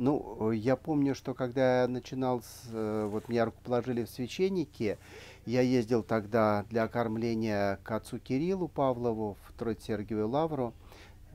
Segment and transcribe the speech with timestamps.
[0.00, 4.96] Ну, я помню, что когда я начинал, с, э, вот меня руку положили в священники,
[5.44, 10.72] я ездил тогда для окормления к отцу Кириллу Павлову в Троице-Сергиевую Лавру.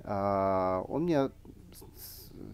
[0.03, 1.29] А, он мне,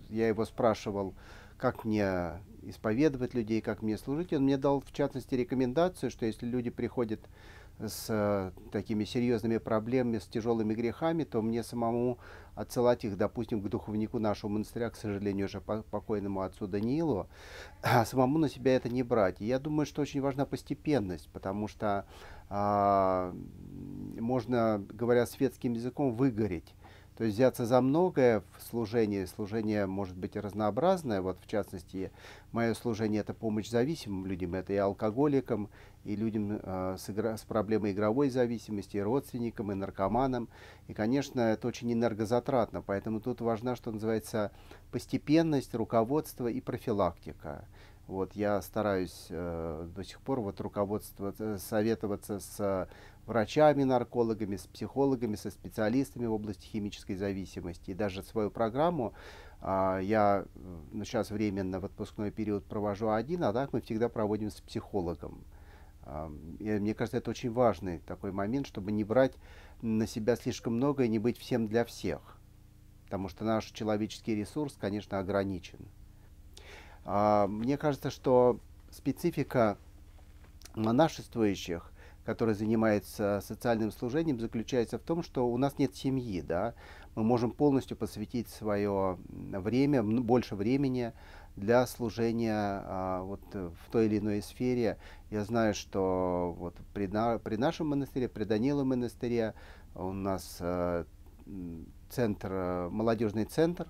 [0.09, 1.13] я его спрашивал,
[1.57, 4.33] как мне исповедовать людей, как мне служить.
[4.33, 7.21] Он мне дал, в частности, рекомендацию, что если люди приходят
[7.79, 12.19] с э, такими серьезными проблемами, с тяжелыми грехами, то мне самому
[12.55, 17.27] отсылать их, допустим, к духовнику нашего монастыря, к сожалению, уже покойному отцу Даниилу,
[17.81, 19.41] а самому на себя это не брать.
[19.41, 22.05] И я думаю, что очень важна постепенность, потому что
[22.49, 23.33] а,
[24.19, 26.75] можно, говоря светским языком, выгореть.
[27.17, 29.25] То есть взяться за многое в служении.
[29.25, 31.21] Служение может быть разнообразное.
[31.21, 32.11] Вот в частности,
[32.51, 34.55] мое служение это помощь зависимым людям.
[34.55, 35.69] Это и алкоголикам,
[36.03, 40.49] и людям э, с, игра, с проблемой игровой зависимости, и родственникам, и наркоманам.
[40.87, 42.81] И, конечно, это очень энергозатратно.
[42.81, 44.51] Поэтому тут важна, что называется,
[44.91, 47.65] постепенность, руководство и профилактика.
[48.07, 52.89] Вот я стараюсь э, до сих пор вот руководство, советоваться с
[53.25, 57.91] врачами, наркологами, с психологами, со специалистами в области химической зависимости.
[57.91, 59.13] И даже свою программу
[59.61, 60.45] а, я
[60.91, 65.43] ну, сейчас временно в отпускной период провожу один, а так мы всегда проводим с психологом.
[66.03, 69.33] А, и мне кажется, это очень важный такой момент, чтобы не брать
[69.81, 72.37] на себя слишком много и не быть всем для всех.
[73.05, 75.79] Потому что наш человеческий ресурс, конечно, ограничен.
[77.05, 79.77] А, мне кажется, что специфика
[80.75, 81.91] монашествующих
[82.25, 86.73] который занимается социальным служением, заключается в том, что у нас нет семьи, да,
[87.15, 91.13] мы можем полностью посвятить свое время, больше времени
[91.55, 94.97] для служения а, вот, в той или иной сфере.
[95.29, 99.53] Я знаю, что вот при, на, при нашем монастыре, при Даниловом монастыре
[99.95, 101.05] у нас а,
[102.09, 103.87] центр, молодежный центр,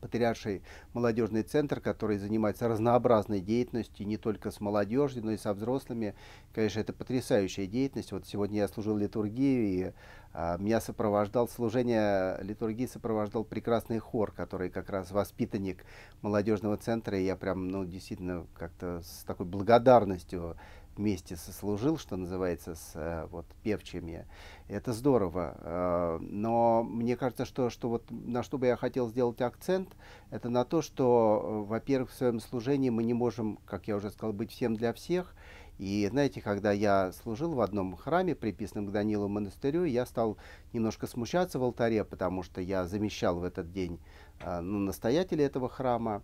[0.00, 0.62] Патриарший
[0.92, 6.14] молодежный центр, который занимается разнообразной деятельностью, не только с молодежью, но и со взрослыми.
[6.54, 8.12] Конечно, это потрясающая деятельность.
[8.12, 9.92] Вот сегодня я служил литургию, и
[10.32, 15.84] а, меня сопровождал, служение литургии сопровождал прекрасный хор, который как раз воспитанник
[16.22, 20.56] молодежного центра, и я прям, ну, действительно, как-то с такой благодарностью
[21.00, 24.26] вместе сослужил, что называется, с э, вот, певчими.
[24.68, 25.56] Это здорово.
[25.58, 29.88] Э, но мне кажется, что, что вот на что бы я хотел сделать акцент,
[30.30, 34.10] это на то, что, э, во-первых, в своем служении мы не можем, как я уже
[34.10, 35.34] сказал, быть всем для всех.
[35.78, 40.36] И знаете, когда я служил в одном храме, приписанном к Данилу монастырю, я стал
[40.74, 43.98] немножко смущаться в алтаре, потому что я замещал в этот день
[44.44, 46.22] ну, настоятеля этого храма.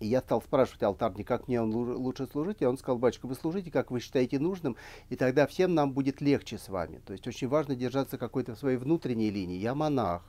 [0.00, 3.34] И я стал спрашивать алтарника, как мне он лучше служить, и он сказал, батюшка, вы
[3.34, 4.76] служите, как вы считаете нужным,
[5.08, 7.00] и тогда всем нам будет легче с вами.
[7.04, 9.58] То есть очень важно держаться какой-то своей внутренней линии.
[9.58, 10.22] Я монах,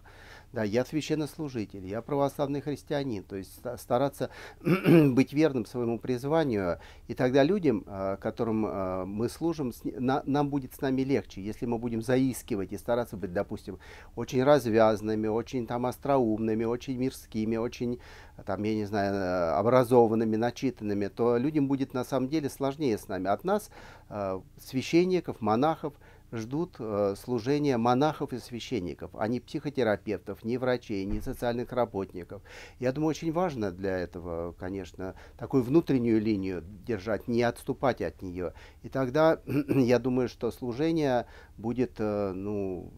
[0.56, 4.30] да, я священнослужитель, я православный христианин, то есть стараться
[4.62, 10.80] быть верным своему призванию, и тогда людям, а, которым а, мы служим, нам будет с
[10.80, 13.80] нами легче, если мы будем заискивать и стараться быть, допустим,
[14.16, 18.00] очень развязанными, очень там остроумными, очень мирскими, очень
[18.46, 23.28] там, я не знаю, образованными, начитанными, то людям будет на самом деле сложнее с нами.
[23.28, 23.70] От нас,
[24.08, 25.94] а, священников, монахов,
[26.32, 32.42] ждут э, служения монахов и священников, а не психотерапевтов, ни врачей, ни социальных работников.
[32.80, 38.54] Я думаю, очень важно для этого, конечно, такую внутреннюю линию держать, не отступать от нее.
[38.84, 41.28] И тогда я думаю, что служение
[41.58, 42.92] будет, э, ну,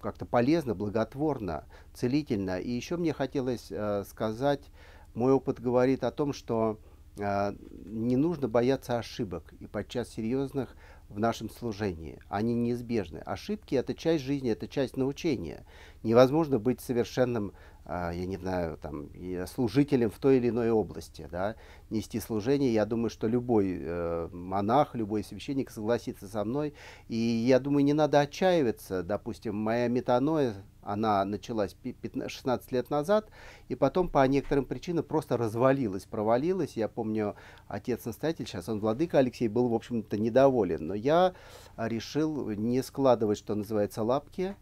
[0.00, 1.64] как-то полезно, благотворно,
[1.94, 2.58] целительно.
[2.58, 4.70] И еще мне хотелось э, сказать,
[5.14, 6.78] мой опыт говорит о том, что
[7.18, 7.52] э,
[7.84, 10.74] не нужно бояться ошибок и подчас серьезных
[11.12, 12.18] в нашем служении.
[12.28, 13.18] Они неизбежны.
[13.18, 15.64] Ошибки– это часть жизни, это часть научения.
[16.02, 17.52] Невозможно быть совершенным,
[17.84, 19.10] а, я не знаю, там,
[19.46, 21.28] служителем в той или иной области.
[21.30, 21.56] Да?
[21.90, 26.74] Нести служение, я думаю, что любой э, монах, любой священник согласится со мной.
[27.08, 29.02] И я думаю, не надо отчаиваться.
[29.02, 33.30] Допустим, моя метаноя она началась 15, 16 лет назад,
[33.68, 36.76] и потом по некоторым причинам просто развалилась, провалилась.
[36.76, 37.34] Я помню,
[37.68, 40.86] отец-настоятель, сейчас он владыка Алексей, был, в общем-то, недоволен.
[40.86, 41.34] Но я
[41.76, 44.56] решил не складывать, что называется, лапки,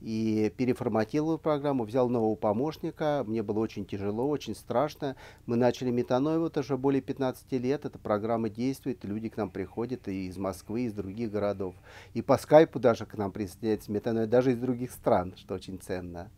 [0.00, 3.24] и переформатировал программу, взял нового помощника.
[3.26, 5.16] Мне было очень тяжело, очень страшно.
[5.46, 7.84] Мы начали метаной вот уже более 15 лет.
[7.84, 11.74] Эта программа действует, люди к нам приходят и из Москвы, и из других городов.
[12.14, 16.30] И по скайпу даже к нам присоединяется метаной, даже из других стран, что очень ценно.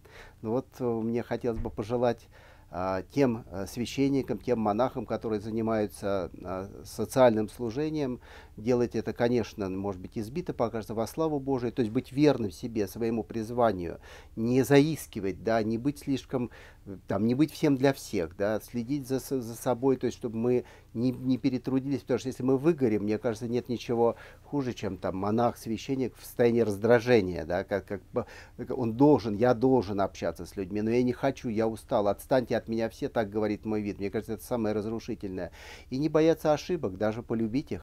[0.43, 2.29] Ну вот э, мне хотелось бы пожелать
[3.11, 8.21] тем а, священникам, тем монахам, которые занимаются а, социальным служением,
[8.57, 12.87] делать это, конечно, может быть, избито покажется во славу Божию, то есть быть верным себе,
[12.87, 14.01] своему призванию,
[14.37, 16.51] не заискивать, да, не быть слишком,
[17.07, 20.65] там, не быть всем для всех, да, следить за, за собой, то есть чтобы мы
[20.95, 25.17] не, не перетрудились, потому что если мы выгорим, мне кажется, нет ничего хуже, чем там
[25.17, 28.27] монах, священник в состоянии раздражения, да, как, как
[28.71, 32.69] он должен, я должен общаться с людьми, но я не хочу, я устал, отстаньте от
[32.69, 33.99] меня все, так говорит мой вид.
[33.99, 35.53] Мне кажется, это самое разрушительное.
[35.91, 37.82] И не бояться ошибок, даже полюбить их.